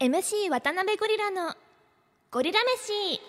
[0.00, 1.54] MC 渡辺ゴリラの
[2.30, 3.20] ゴリラ飯。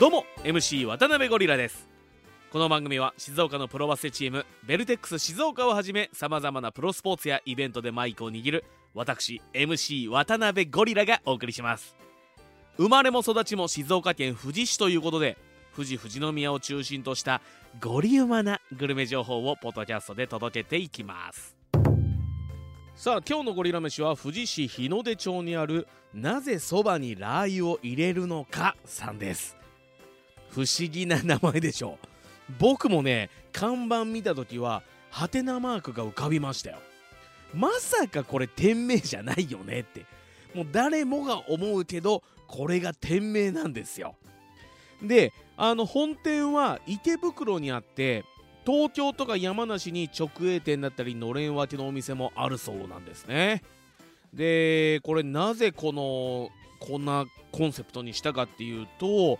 [0.00, 1.88] どうも MC 渡辺ゴリラです。
[2.50, 8.64] この番組は静岡のプロバスケチームベルテックス静岡をはじめさまざまなプロスポーツやイベントでマイクを握る
[8.94, 11.94] 私 MC 渡辺ゴリラがお送りします。
[12.78, 15.38] 生まれも育ちも静岡県富士市ということで
[15.72, 17.40] 富士富士宮を中心とした
[17.80, 21.57] ゴリウマなグルメ情報をポッドキャストで届けていきます。
[22.98, 29.56] さあ今日のゴリラ飯は富士市日の出町にあるなぜそばにラー油を入れるのかさんです。
[30.50, 32.52] 不思議な名前でしょう。
[32.58, 36.78] 僕もね看板見た時はハテナマークが浮かびましたよ。
[37.54, 40.04] まさかこれ店名じゃないよねって。
[40.52, 44.16] もう誰もが思うけどこれが店名なんですよ。
[45.00, 48.24] であの本店は池袋にあって
[48.68, 53.62] 東京とか山梨に直営店だったりのれん分けのお店もあるそうなんですね。
[54.34, 56.50] でこれなぜこの
[56.86, 59.38] こんなコンセプトにしたかっていうと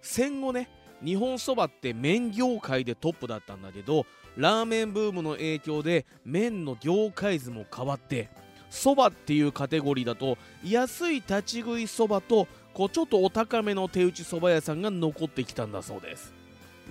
[0.00, 0.70] 戦後ね
[1.04, 4.06] 日本そばって麺業界でトップだったんだけど
[4.38, 8.30] ラーメンブームの影響で麺の業界図も変わって
[8.70, 16.32] そばっていうカテゴリーだと安い立ち食いそばとこうちょっとお高めの手打ちそば屋さんが残ってきたんだそうです。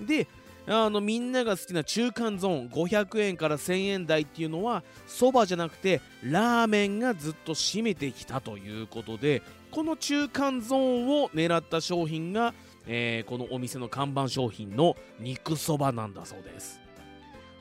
[0.06, 0.28] で
[0.66, 12.54] あのみんなが好きな中間ゾーン500円から1000円台っていうのはそばじゃなくてラーメンがずっと占めてきたということでこの中間ゾーンを狙った商品が、
[12.86, 16.80] えー、このお店の看板商品の肉そばなんだそうです。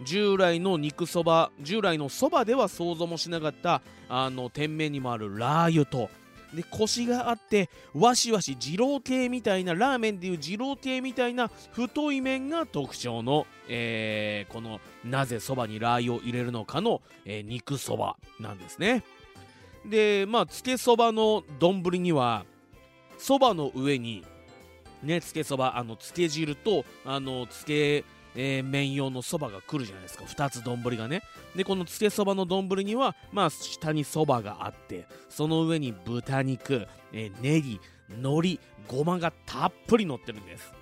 [0.05, 6.09] 従来の肉そば従来のそばでは想像もしなかったあの店名にもあるラー油と
[6.53, 19.03] でコシがあってわしわし二郎系みたいなラーメンでいう二郎系みたいな太い麺が特徴の、えー、このなぜそばにラー油を入れるのかの、えー、肉そばなんですね。
[19.85, 22.45] でまあつけそばの丼には
[23.17, 24.25] そばの上に
[25.03, 28.03] ねつけそばあのつけ汁とあのつけ
[28.35, 30.23] えー、麺用のそばが来るじゃないですか。
[30.25, 31.21] 2つ丼がね。
[31.55, 37.79] でこのつけそばの丼にはまあ下にそばがあってその上に豚肉、えー、ネギ
[38.09, 40.73] 海苔ごまがたっぷり乗ってるんです。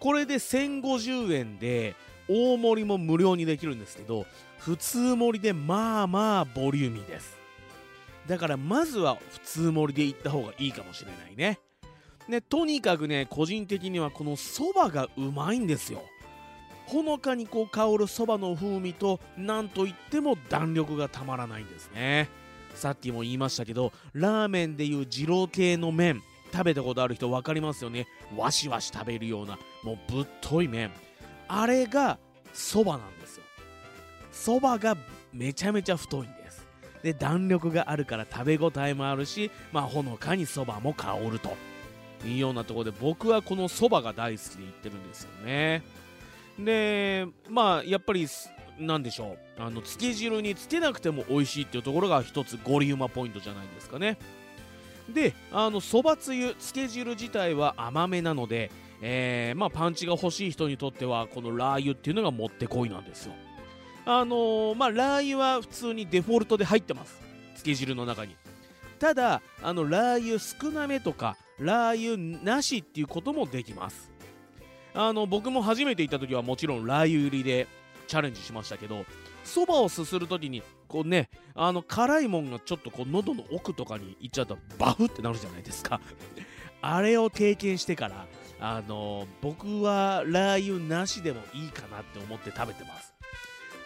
[0.00, 1.94] これで1050円で
[2.28, 4.26] 大盛りも無料にできるんですけど
[4.58, 7.38] 普通盛りでまあまあボリューミーです。
[8.26, 11.58] だからまずは普通盛りで行った方がいいかもしれないね。
[12.28, 16.02] ねとにかくね個人的にはこのそばがうまいんですよ。
[16.86, 22.28] ほのかにこう香るそばの風味と何といっても弾力がたまらないんですね。
[22.74, 26.22] さっきも言いましたけどラーメンでいう二郎系の麺
[26.52, 28.06] 食べたことある人分かりますよね。
[28.36, 30.90] わしわし食べるようなもうぶっとい麺。
[31.48, 32.18] あれが
[32.52, 33.44] そばなんですよ。
[34.32, 34.96] そばが
[35.32, 36.66] めちゃめちゃ太いんです。
[37.02, 41.54] で弾力があるから食べ応えもあるしまあほのかにそばも香ると
[42.26, 45.82] いうようなところで僕はこのそばが大好きで言ってるんですよね。
[46.58, 48.26] でまあやっぱり
[48.78, 49.62] なんでしょう。
[49.62, 54.18] あのつけ汁につけなくても美味しいっていうところが一つゴリウマポイントじゃないですかね。
[55.08, 58.70] であのそばつゆつけ汁自体は甘めなので、
[59.00, 63.34] えー、まあ、パンチが欲しい人にとってはこのラー油っていうのがもってこいなんですよ。
[64.06, 67.20] あのー、まあラー油は普通にデフォルトで入ってます。
[67.54, 68.34] つけ汁の中に。
[68.98, 74.10] ただあのラー油少なめとかラー油なしっていうこともできます。
[74.94, 77.66] あの僕も初めて行った時はもちろんラー油入りで
[78.06, 79.04] チャレンジしましたけど
[79.44, 86.00] そばをすする時にこうねあの辛いもんがちょっとこう喉の奥とかに行っちゃうとバフってなるじゃないですか。
[86.80, 88.26] あれを経験してから
[88.60, 93.14] あの僕はラー油なしでもいいかなって思って食べてます。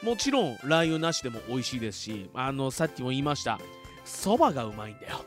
[0.03, 3.59] もちろんラー油なしでも美味しいですしあのさっきも言いました。
[4.05, 5.25] そばがうまいんだよ。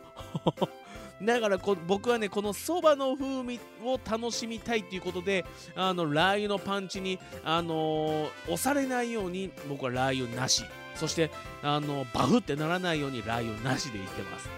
[1.21, 5.45] だからこ僕はねこのそばの風味を楽しみたいということで
[5.75, 10.63] あのラー油のパンチに、あのー、押されないように僕はラー油なし。
[10.95, 11.31] そして
[11.63, 14.49] あのバフってならないようにラー油なしでいってます。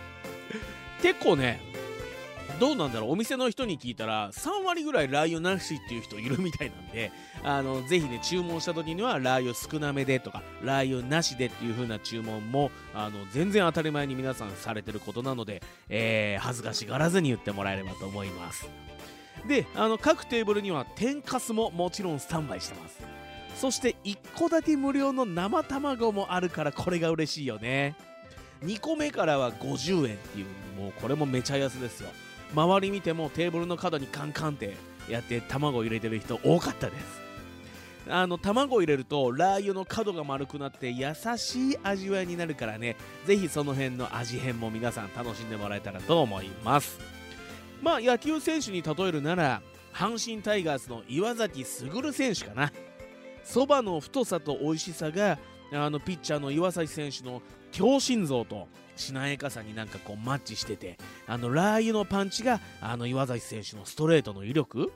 [1.02, 1.62] 結構ね
[2.60, 3.12] どうなんだろう。
[3.12, 7.12] お店の人に聞いたら3割ぐらいラー油なしっていう人いるみたいなんで
[7.44, 18.70] あのぜひね注文した時にはラー油少なめでとかラー油なしでっていう風な注文もあの全然当たり前に皆さんされてることなので、えー、恥ずかしがらずに言ってもらえればと思います。
[19.48, 23.00] であの各テーブルには天かすももちろんスタンバイしてます。
[23.56, 27.96] そして1個だけ無料の生卵もあるからこれが嬉しいよね。
[28.64, 30.46] 2個目からは50円っていう
[30.80, 32.10] もうこれもめちゃ安ですよ。
[32.54, 34.76] 周り見てもテーブルの角にカンカンって
[35.10, 37.24] やって卵入れてる人多かったです。
[38.10, 42.98] あの卵入れるとラー油の角が丸くなって優しい味わいになるからね。
[43.26, 47.00] ぜひその辺の味変も皆さん楽しんでもらえたらと思います。
[47.82, 49.62] まあ野球選手に例えるなら
[49.94, 52.72] 阪神タイガースの岩崎優選手かな。
[53.44, 55.38] そばの太さと美味しさが
[55.72, 57.42] あのピッチャーの岩崎選手の
[57.74, 60.98] 強心臓としなやかさになんかこうマッチしてて
[61.28, 64.94] あのラー油のパンチがあの岩崎選手のストレートの威力。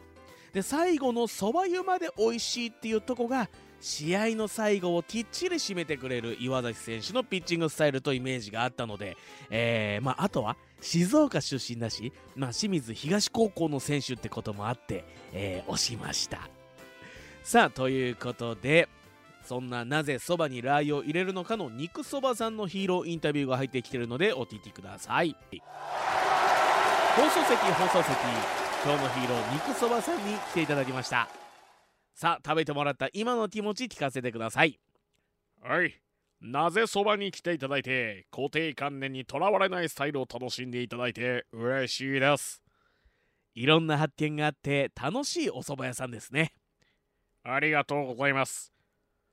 [0.54, 9.18] で最後のそば湯まで美味しいっていうとこが試合の最後をきっちり締めてくれる岩崎選手のピッチングスタイルとイメージがあったので、
[9.50, 15.04] えーまあ、あとは静岡出身だし、まあ、清水東高校の選手ってこともあって、
[15.34, 16.50] えー、押しました。
[17.44, 18.90] さあということで
[19.48, 25.34] そんななぜそばにラー油を入れるのかの肉そばさんのヒーローインタビューが入ってきてるのでお聞きください。
[27.16, 28.14] 放送席放送席
[28.84, 31.30] 今日のヒーロー肉そばさんに来ていただきました。
[32.14, 34.78] さあ食べてもらった今の気持ち聞かせてください。
[35.64, 35.96] はい。
[36.42, 42.62] なぜそばに来ていただいて固定観念にとらわれないスタイルを楽しんでいただいて嬉しいです。
[43.56, 46.52] いろんな発見があって楽しいお蕎麦屋さんですね。
[47.46, 48.77] ありがとうございます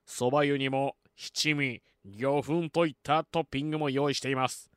[0.04, 4.70] そば湯にも七味魚粉といったトッピングも用意しています。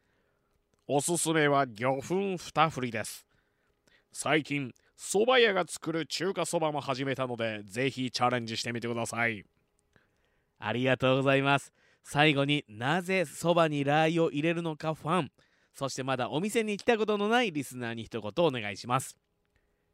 [0.87, 1.99] おすすめは魚粉
[2.35, 3.25] 2振りです。
[4.11, 9.43] 最近蕎麦屋が作る中華そばも始めたのでぜひチャレンジしてみてください。
[10.59, 11.71] ありがとうございます。
[12.03, 15.31] 最後になぜそばにラー油を入れるのかファン。
[15.73, 19.17] そしてまだお店に来たことのないリスナーに一言お願いします。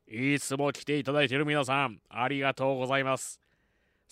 [0.07, 3.42] いつも来ていただいている皆さんありがとうございます。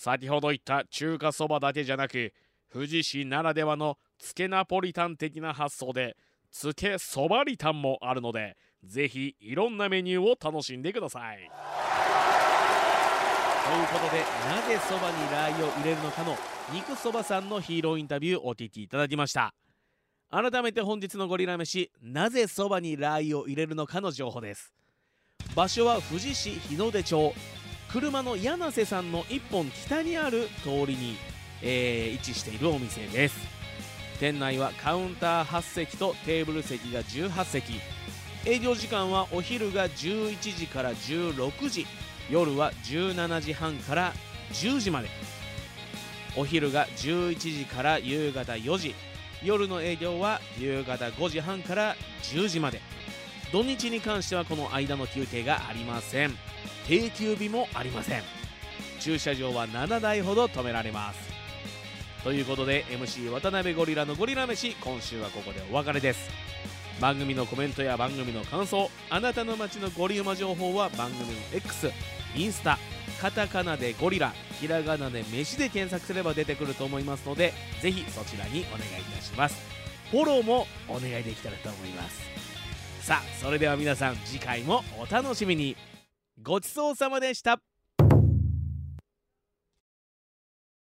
[0.03, 2.33] 先ほど言った中華そばだけじゃなく
[2.73, 6.17] 富士市ならではのつけナポリタン的な発想で
[6.49, 11.37] つけそばリタンもあるのでぜひいろんなメニューを楽しんでください。
[11.37, 11.45] とい
[13.83, 16.35] うことでなぜそばにラー油を入れるのかの
[16.73, 19.53] 肉そばさんのヒーローインタビューをお聞きいただきました。
[20.31, 24.73] 改めて本日のゴリラ飯なぜそばにラー油を入れるのかの情報です。
[25.55, 27.35] 場所は富士市日の出町。
[27.91, 31.17] 車の柳瀬さんの一本北にある通りに、
[31.61, 33.35] えー、位置しているお店です。
[34.17, 37.73] 店内はカウンター8席とテーブル席が18席。
[38.45, 41.85] 営業時間はお昼が11時から16時。
[42.29, 44.13] 夜は17時半から
[44.53, 45.09] 10時まで。
[46.37, 48.95] お昼が11時から夕方4時。
[49.43, 52.79] 夜の営業は夕方5時半から10時まで。
[53.51, 56.50] 土日に関してはこの間の休憩がありません。
[56.87, 58.23] 定休日もありません。
[58.99, 61.31] 駐車場は7台ほど止められます。
[62.23, 66.29] ということで MC 渡辺ゴリラのゴリラ飯今週はここでお別れです。
[66.99, 71.91] 番組のコメントや番組の感想あなたの街のゴリウマ情報は番組の X
[72.35, 72.77] インスタ
[73.19, 79.59] カタカナでゴリラひらがなで飯で検索すれば出てくると思いますのでぜひそちらにお願いいたします。
[80.11, 82.21] フォローもお願いできたらと思います。
[83.01, 85.90] さあそれでは皆さん次回もお楽しみに。
[86.43, 87.61] ごちそうさまでした。